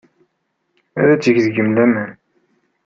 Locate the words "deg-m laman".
1.45-2.09